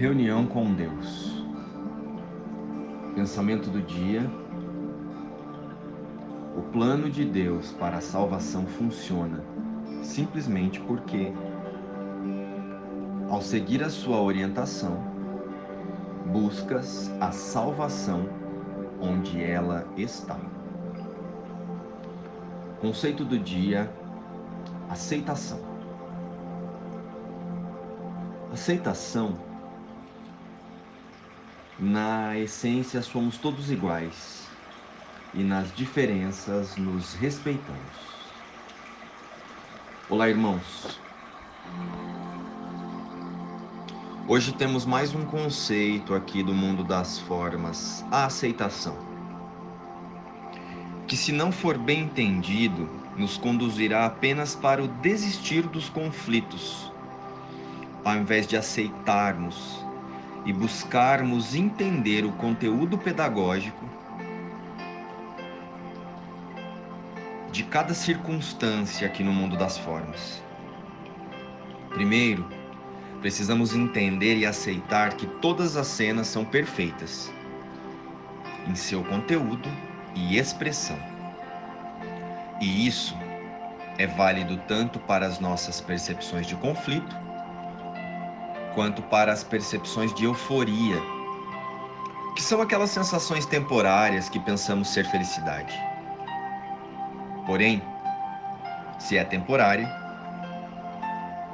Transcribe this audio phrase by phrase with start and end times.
[0.00, 1.44] Reunião com Deus.
[3.14, 4.22] Pensamento do dia.
[6.56, 9.44] O plano de Deus para a salvação funciona
[10.02, 11.30] simplesmente porque,
[13.28, 15.04] ao seguir a sua orientação,
[16.32, 18.26] buscas a salvação
[19.02, 20.38] onde ela está.
[22.80, 23.92] Conceito do dia:
[24.88, 25.60] aceitação.
[28.50, 29.49] Aceitação
[31.80, 34.46] na essência, somos todos iguais
[35.32, 37.80] e nas diferenças nos respeitamos.
[40.10, 41.00] Olá, irmãos.
[44.28, 48.96] Hoje temos mais um conceito aqui do mundo das formas, a aceitação.
[51.08, 56.92] Que, se não for bem entendido, nos conduzirá apenas para o desistir dos conflitos,
[58.04, 59.89] ao invés de aceitarmos
[60.44, 63.84] e buscarmos entender o conteúdo pedagógico
[67.52, 70.42] de cada circunstância aqui no mundo das formas.
[71.90, 72.46] Primeiro,
[73.20, 77.30] precisamos entender e aceitar que todas as cenas são perfeitas
[78.66, 79.68] em seu conteúdo
[80.14, 80.98] e expressão.
[82.60, 83.16] E isso
[83.98, 87.14] é válido tanto para as nossas percepções de conflito
[88.74, 91.00] quanto para as percepções de euforia,
[92.34, 95.74] que são aquelas sensações temporárias que pensamos ser felicidade.
[97.46, 97.82] Porém,
[98.98, 99.88] se é temporária,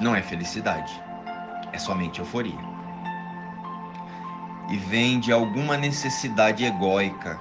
[0.00, 0.92] não é felicidade,
[1.72, 2.76] é somente euforia.
[4.68, 7.38] E vem de alguma necessidade egóica,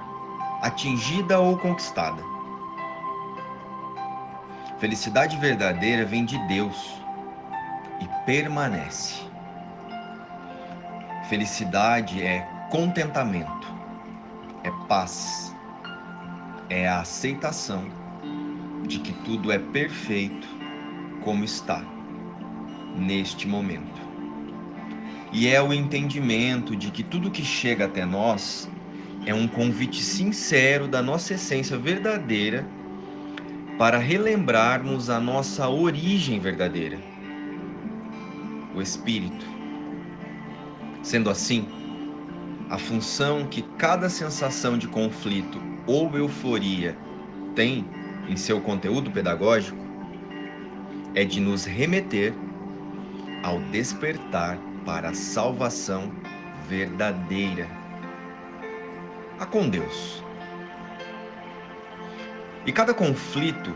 [0.62, 2.22] atingida ou conquistada.
[4.78, 7.00] Felicidade verdadeira vem de Deus
[8.00, 9.25] e permanece.
[11.28, 13.66] Felicidade é contentamento,
[14.62, 15.52] é paz,
[16.70, 17.84] é a aceitação
[18.86, 20.46] de que tudo é perfeito
[21.24, 21.82] como está
[22.94, 24.00] neste momento.
[25.32, 28.70] E é o entendimento de que tudo que chega até nós
[29.26, 32.64] é um convite sincero da nossa essência verdadeira
[33.76, 37.00] para relembrarmos a nossa origem verdadeira,
[38.72, 39.55] o Espírito
[41.06, 41.68] Sendo assim,
[42.68, 46.98] a função que cada sensação de conflito ou euforia
[47.54, 47.88] tem
[48.28, 49.78] em seu conteúdo pedagógico
[51.14, 52.34] é de nos remeter
[53.44, 56.10] ao despertar para a salvação
[56.68, 57.68] verdadeira.
[59.38, 60.24] A com Deus.
[62.66, 63.72] E cada conflito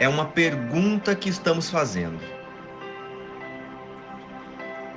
[0.00, 2.18] é uma pergunta que estamos fazendo.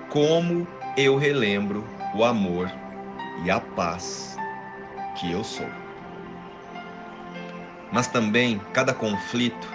[0.09, 0.65] Como
[0.97, 2.71] eu relembro o amor
[3.43, 4.35] e a paz
[5.15, 5.69] que eu sou.
[7.91, 9.67] Mas também cada conflito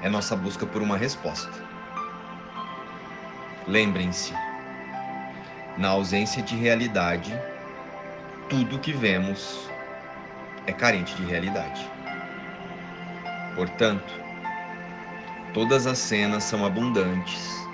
[0.00, 1.50] é nossa busca por uma resposta.
[3.66, 4.32] Lembrem-se,
[5.76, 7.36] na ausência de realidade,
[8.48, 9.68] tudo que vemos
[10.68, 11.84] é carente de realidade.
[13.56, 14.14] Portanto,
[15.52, 17.65] todas as cenas são abundantes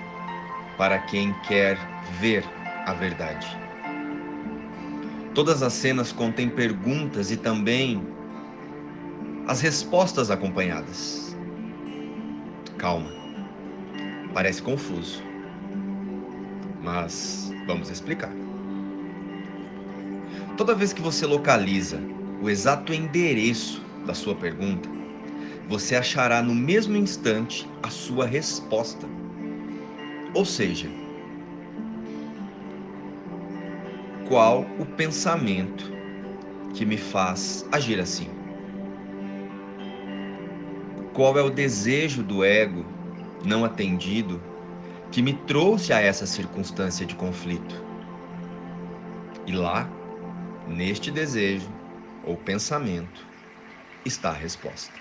[0.77, 1.77] para quem quer
[2.19, 2.43] ver
[2.85, 3.47] a verdade.
[5.33, 8.05] Todas as cenas contêm perguntas e também
[9.47, 11.35] as respostas acompanhadas.
[12.77, 13.11] Calma,
[14.33, 15.23] parece confuso,
[16.81, 18.33] mas vamos explicar.
[20.57, 21.99] Toda vez que você localiza
[22.41, 24.87] o exato endereço da sua pergunta,
[25.67, 29.07] você achará no mesmo instante a sua resposta.
[30.33, 30.89] Ou seja,
[34.27, 35.91] qual o pensamento
[36.73, 38.29] que me faz agir assim?
[41.13, 42.83] Qual é o desejo do ego
[43.45, 44.41] não atendido
[45.11, 47.85] que me trouxe a essa circunstância de conflito?
[49.45, 49.87] E lá,
[50.67, 51.71] neste desejo
[52.23, 53.29] ou pensamento,
[54.03, 54.99] está a resposta.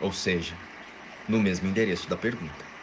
[0.00, 0.56] Ou seja,
[1.28, 2.73] no mesmo endereço da pergunta.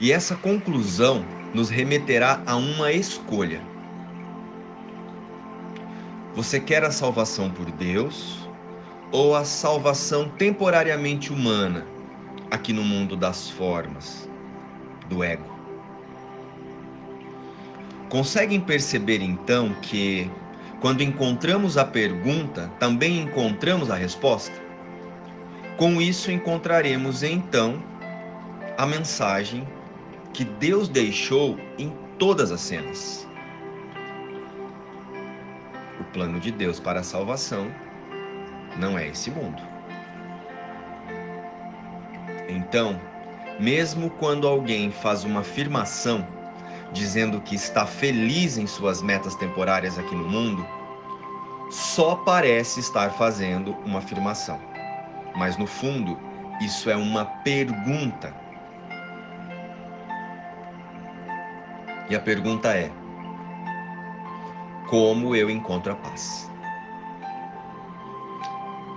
[0.00, 3.62] E essa conclusão nos remeterá a uma escolha.
[6.34, 8.48] Você quer a salvação por Deus
[9.12, 11.86] ou a salvação temporariamente humana
[12.50, 14.26] aqui no mundo das formas,
[15.06, 15.44] do ego?
[18.08, 20.30] Conseguem perceber então que,
[20.80, 24.54] quando encontramos a pergunta, também encontramos a resposta?
[25.76, 27.82] Com isso encontraremos então
[28.78, 29.66] a mensagem
[30.32, 33.28] que Deus deixou em todas as cenas.
[36.00, 37.70] O plano de Deus para a salvação
[38.78, 39.62] não é esse mundo.
[42.48, 43.00] Então,
[43.58, 46.26] mesmo quando alguém faz uma afirmação
[46.92, 50.66] dizendo que está feliz em suas metas temporárias aqui no mundo,
[51.70, 54.60] só parece estar fazendo uma afirmação.
[55.36, 56.18] Mas no fundo,
[56.60, 58.34] isso é uma pergunta.
[62.10, 62.90] E a pergunta é:
[64.88, 66.50] como eu encontro a paz?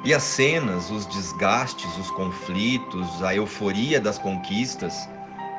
[0.03, 5.07] E as cenas, os desgastes, os conflitos, a euforia das conquistas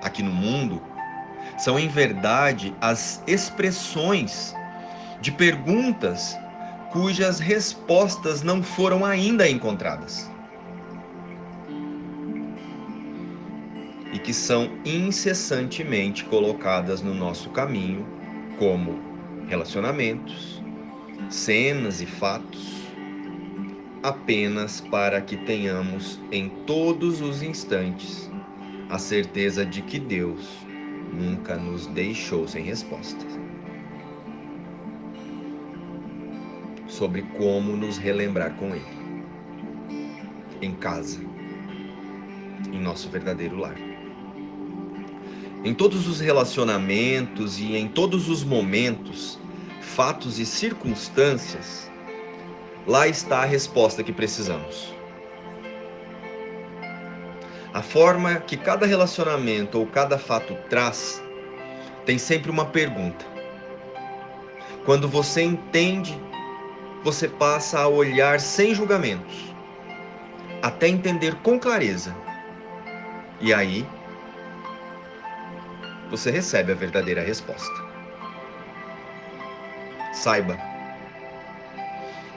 [0.03, 0.83] aqui no mundo
[1.57, 4.53] são, em verdade, as expressões
[5.21, 6.37] de perguntas
[6.91, 10.29] cujas respostas não foram ainda encontradas.
[14.25, 18.07] Que são incessantemente colocadas no nosso caminho,
[18.59, 18.99] como
[19.47, 20.63] relacionamentos,
[21.29, 22.89] cenas e fatos,
[24.03, 28.31] apenas para que tenhamos em todos os instantes
[28.89, 30.67] a certeza de que Deus
[31.13, 33.25] nunca nos deixou sem resposta.
[36.87, 39.05] Sobre como nos relembrar com Ele.
[40.63, 41.21] Em casa.
[42.73, 43.94] Em nosso verdadeiro lar.
[45.65, 49.39] Em todos os relacionamentos e em todos os momentos,
[49.81, 51.91] fatos e circunstâncias,
[52.87, 54.93] lá está a resposta que precisamos.
[57.73, 61.23] A forma que cada relacionamento ou cada fato traz
[62.05, 63.25] tem sempre uma pergunta.
[64.85, 66.15] Quando você entende,
[67.03, 69.55] você passa a olhar sem julgamentos,
[70.61, 72.15] até entender com clareza.
[73.41, 73.87] E aí,
[76.11, 77.73] você recebe a verdadeira resposta.
[80.13, 80.59] Saiba,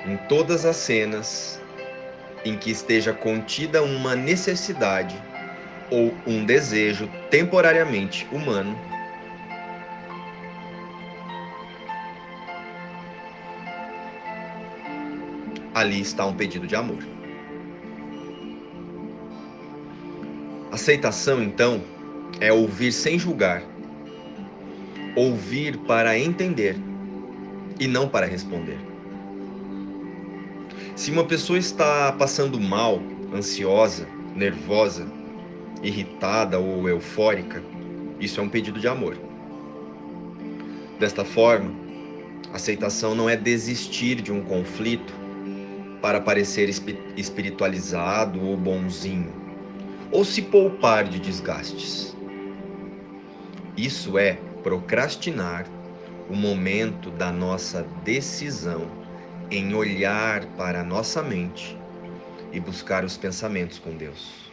[0.05, 1.61] em todas as cenas
[2.43, 5.21] em que esteja contida uma necessidade
[5.91, 8.77] ou um desejo temporariamente humano,
[15.73, 17.03] ali está um pedido de amor.
[20.71, 21.83] Aceitação, então,
[22.39, 23.63] é ouvir sem julgar,
[25.15, 26.75] ouvir para entender
[27.79, 28.77] e não para responder.
[30.95, 32.99] Se uma pessoa está passando mal,
[33.33, 35.07] ansiosa, nervosa,
[35.83, 37.63] irritada ou eufórica,
[38.19, 39.17] isso é um pedido de amor.
[40.99, 41.71] Desta forma,
[42.51, 45.13] aceitação não é desistir de um conflito
[46.01, 46.67] para parecer
[47.15, 49.31] espiritualizado ou bonzinho,
[50.11, 52.16] ou se poupar de desgastes.
[53.77, 54.33] Isso é
[54.63, 55.67] procrastinar
[56.27, 58.89] o momento da nossa decisão
[59.51, 61.77] em olhar para a nossa mente
[62.51, 64.51] e buscar os pensamentos com Deus.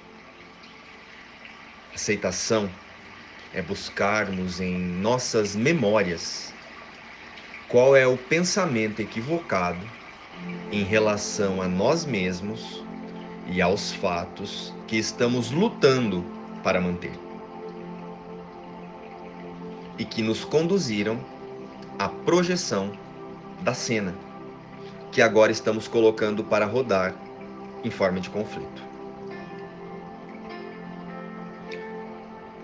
[1.94, 2.70] Aceitação
[3.54, 6.52] é buscarmos em nossas memórias
[7.66, 9.86] qual é o pensamento equivocado
[10.70, 12.84] em relação a nós mesmos
[13.46, 16.22] e aos fatos que estamos lutando
[16.62, 17.23] para manter
[19.98, 21.18] e que nos conduziram
[21.98, 22.92] à projeção
[23.62, 24.14] da cena
[25.14, 27.14] que agora estamos colocando para rodar
[27.84, 28.82] em forma de conflito.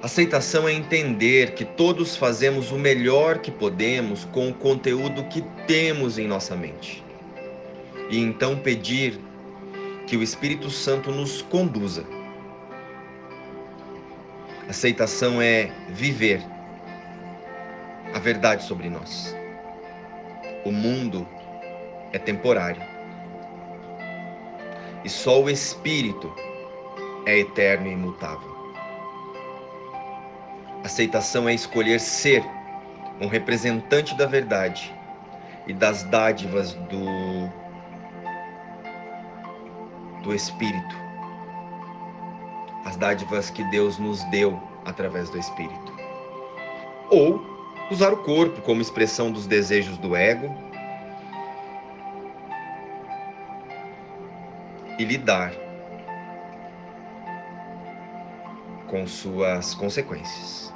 [0.02, 6.18] Aceitação é entender que todos fazemos o melhor que podemos com o conteúdo que temos
[6.18, 7.04] em nossa mente.
[8.08, 9.20] E então pedir
[10.06, 12.04] que o Espírito Santo nos conduza.
[14.68, 16.42] Aceitação é viver
[18.20, 19.34] a verdade sobre nós.
[20.62, 21.26] O mundo
[22.12, 22.82] é temporário.
[25.02, 26.30] E só o Espírito
[27.24, 28.50] é eterno e imutável.
[30.84, 32.44] Aceitação é escolher ser
[33.22, 34.94] um representante da verdade
[35.66, 37.48] e das dádivas do
[40.22, 40.96] do espírito.
[42.84, 45.94] As dádivas que Deus nos deu através do espírito.
[47.10, 47.49] Ou
[47.90, 50.54] usar o corpo como expressão dos desejos do ego
[54.98, 55.52] e lidar
[58.86, 60.72] com suas consequências.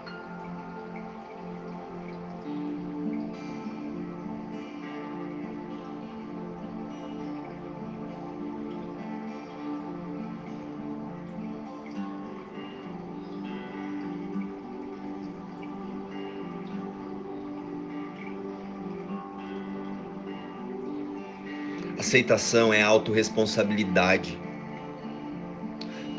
[22.04, 24.38] Aceitação é autorresponsabilidade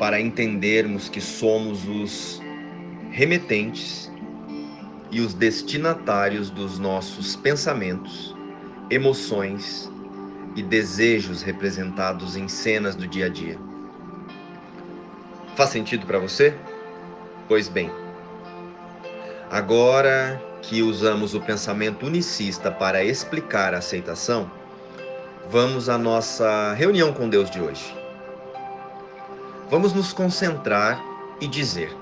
[0.00, 2.42] para entendermos que somos os
[3.12, 4.10] remetentes
[5.12, 8.34] e os destinatários dos nossos pensamentos,
[8.90, 9.88] emoções
[10.56, 13.56] e desejos representados em cenas do dia a dia.
[15.54, 16.52] Faz sentido para você?
[17.46, 17.92] Pois bem,
[19.48, 24.50] agora que usamos o pensamento unicista para explicar a aceitação,
[25.48, 27.96] vamos à nossa reunião com Deus de hoje.
[29.70, 31.02] Vamos nos concentrar
[31.40, 31.96] e dizer: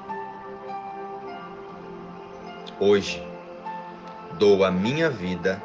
[2.81, 3.23] Hoje
[4.39, 5.63] dou a minha vida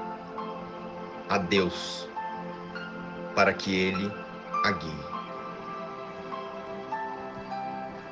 [1.27, 2.07] a Deus
[3.35, 4.11] para que Ele
[4.65, 5.09] a guie.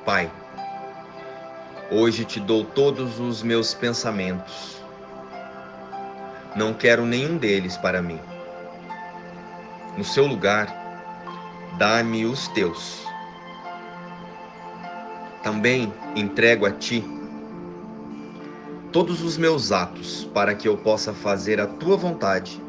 [0.05, 0.31] Pai,
[1.91, 4.81] hoje te dou todos os meus pensamentos.
[6.55, 8.19] Não quero nenhum deles para mim.
[9.97, 10.67] No seu lugar,
[11.77, 13.07] dá-me os teus
[15.47, 17.01] também entrego a ti
[18.91, 22.61] todos os meus atos para que eu possa fazer a tua vontade,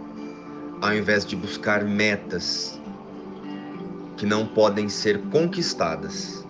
[0.80, 2.80] ao invés de buscar metas
[4.16, 6.46] que não podem ser conquistadas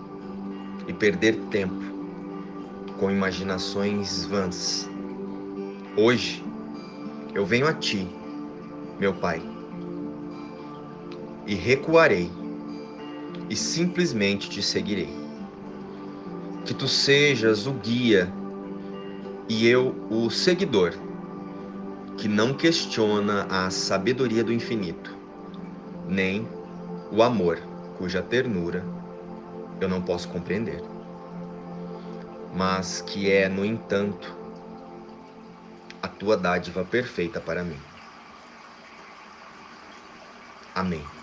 [0.87, 1.83] e perder tempo
[2.99, 4.87] com imaginações vãs.
[5.97, 6.45] Hoje
[7.33, 8.07] eu venho a ti,
[8.99, 9.41] meu Pai,
[11.49, 12.31] e recuarei
[13.49, 15.11] e simplesmente te seguirei
[16.63, 18.31] que tu sejas o guia
[19.49, 20.93] e eu o seguidor,
[22.17, 25.17] que não questiona a sabedoria do infinito,
[26.07, 26.47] nem
[27.11, 27.57] o amor
[27.97, 28.85] cuja ternura
[29.81, 30.83] eu não posso compreender,
[32.53, 34.37] mas que é, no entanto,
[35.99, 37.81] a tua dádiva perfeita para mim.
[40.75, 41.18] Amém.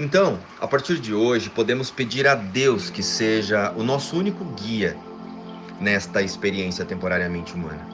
[0.00, 4.96] Então, a partir de hoje, podemos pedir a Deus que seja o nosso único guia
[5.78, 7.86] nesta experiência temporariamente humana.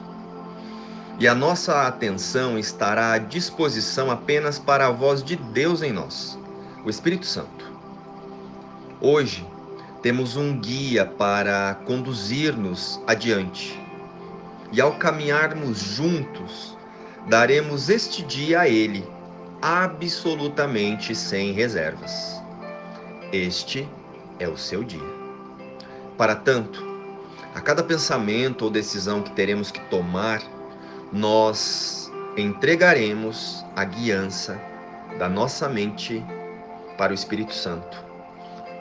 [1.19, 6.39] E a nossa atenção estará à disposição apenas para a voz de Deus em nós,
[6.85, 7.69] o Espírito Santo.
[9.01, 9.45] Hoje,
[10.01, 13.77] temos um guia para conduzir-nos adiante.
[14.71, 16.77] E ao caminharmos juntos,
[17.27, 19.16] daremos este dia a Ele
[19.61, 22.41] absolutamente sem reservas.
[23.31, 23.87] Este
[24.39, 25.17] é o seu dia.
[26.17, 26.85] Para tanto,
[27.53, 30.41] a cada pensamento ou decisão que teremos que tomar,
[31.11, 34.61] nós entregaremos a guiança
[35.17, 36.23] da nossa mente
[36.97, 38.05] para o Espírito Santo.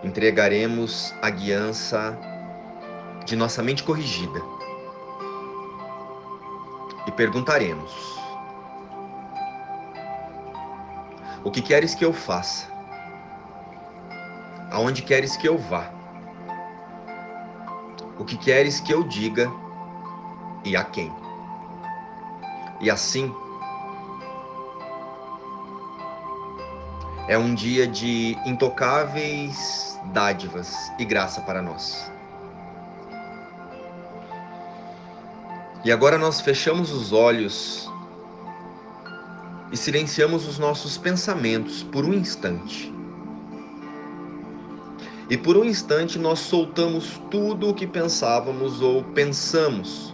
[0.04, 2.18] Entregaremos a guiança
[3.24, 4.40] de nossa mente corrigida.
[7.06, 8.18] E perguntaremos:
[11.46, 12.66] O que queres que eu faça?
[14.72, 15.92] Aonde queres que eu vá?
[18.18, 19.48] O que queres que eu diga
[20.64, 21.14] e a quem?
[22.80, 23.32] E assim,
[27.28, 32.10] é um dia de intocáveis dádivas e graça para nós.
[35.84, 37.88] E agora nós fechamos os olhos
[39.86, 42.92] silenciamos os nossos pensamentos por um instante.
[45.30, 50.12] E por um instante nós soltamos tudo o que pensávamos ou pensamos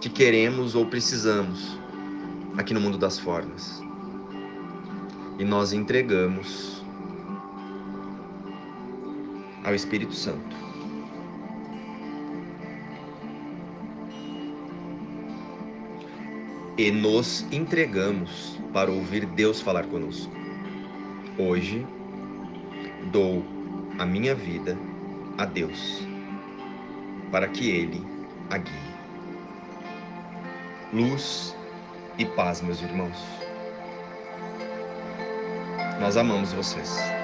[0.00, 1.78] que queremos ou precisamos
[2.58, 3.80] aqui no mundo das formas.
[5.38, 6.84] E nós entregamos
[9.62, 10.65] ao Espírito Santo.
[16.76, 20.32] E nos entregamos para ouvir Deus falar conosco.
[21.38, 21.86] Hoje,
[23.10, 23.42] dou
[23.98, 24.76] a minha vida
[25.38, 26.06] a Deus,
[27.30, 28.04] para que Ele
[28.50, 28.96] a guie.
[30.92, 31.56] Luz
[32.18, 33.24] e paz, meus irmãos.
[36.00, 37.15] Nós amamos vocês.